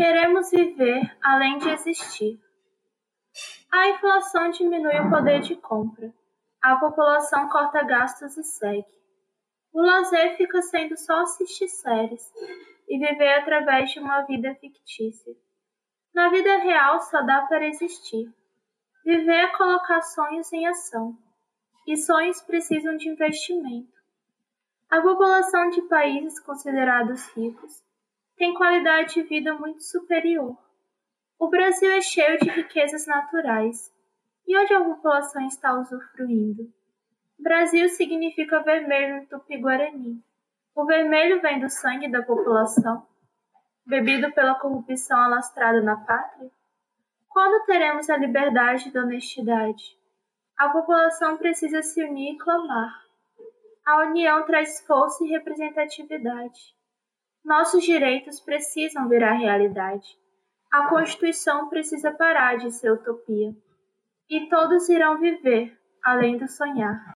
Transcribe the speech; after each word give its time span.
Queremos 0.00 0.50
viver 0.50 1.14
além 1.22 1.58
de 1.58 1.68
existir. 1.68 2.40
A 3.70 3.90
inflação 3.90 4.48
diminui 4.48 4.98
o 4.98 5.10
poder 5.10 5.42
de 5.42 5.54
compra. 5.56 6.10
A 6.62 6.76
população 6.76 7.50
corta 7.50 7.84
gastos 7.84 8.34
e 8.38 8.42
segue. 8.42 8.88
O 9.70 9.82
lazer 9.82 10.38
fica 10.38 10.62
sendo 10.62 10.96
só 10.96 11.20
assistir 11.20 11.68
séries 11.68 12.22
e 12.88 12.98
viver 12.98 13.34
através 13.34 13.90
de 13.90 14.00
uma 14.00 14.22
vida 14.22 14.54
fictícia. 14.54 15.34
Na 16.14 16.30
vida 16.30 16.56
real 16.56 16.98
só 17.02 17.20
dá 17.20 17.42
para 17.42 17.66
existir. 17.66 18.26
Viver 19.04 19.30
é 19.30 19.48
colocar 19.48 20.00
sonhos 20.00 20.50
em 20.50 20.66
ação. 20.66 21.14
E 21.86 21.98
sonhos 21.98 22.40
precisam 22.40 22.96
de 22.96 23.06
investimento. 23.06 23.92
A 24.88 25.02
população 25.02 25.68
de 25.68 25.82
países 25.82 26.40
considerados 26.40 27.22
ricos 27.36 27.82
tem 28.40 28.54
qualidade 28.54 29.12
de 29.12 29.22
vida 29.24 29.52
muito 29.52 29.82
superior. 29.82 30.56
O 31.38 31.50
Brasil 31.50 31.90
é 31.90 32.00
cheio 32.00 32.38
de 32.38 32.48
riquezas 32.48 33.06
naturais. 33.06 33.94
E 34.48 34.56
onde 34.56 34.72
a 34.72 34.82
população 34.82 35.46
está 35.46 35.78
usufruindo? 35.78 36.72
Brasil 37.38 37.86
significa 37.90 38.62
vermelho 38.62 39.20
no 39.20 39.26
tupi-guarani. 39.26 40.24
O 40.74 40.86
vermelho 40.86 41.42
vem 41.42 41.60
do 41.60 41.68
sangue 41.68 42.10
da 42.10 42.22
população, 42.22 43.06
bebido 43.84 44.32
pela 44.32 44.54
corrupção 44.54 45.18
alastrada 45.18 45.82
na 45.82 45.98
pátria? 45.98 46.50
Quando 47.28 47.66
teremos 47.66 48.08
a 48.08 48.16
liberdade 48.16 48.90
da 48.90 49.02
honestidade? 49.02 49.98
A 50.56 50.70
população 50.70 51.36
precisa 51.36 51.82
se 51.82 52.02
unir 52.02 52.36
e 52.36 52.38
clamar. 52.38 53.04
A 53.84 53.98
união 54.06 54.46
traz 54.46 54.80
força 54.86 55.22
e 55.26 55.28
representatividade. 55.28 56.79
Nossos 57.44 57.84
direitos 57.84 58.40
precisam 58.40 59.08
virar 59.08 59.32
realidade. 59.32 60.18
A 60.72 60.88
Constituição 60.88 61.68
precisa 61.68 62.12
parar 62.12 62.56
de 62.56 62.70
ser 62.70 62.92
utopia. 62.92 63.54
E 64.28 64.48
todos 64.48 64.88
irão 64.88 65.18
viver 65.18 65.76
além 66.04 66.38
do 66.38 66.46
sonhar. 66.46 67.12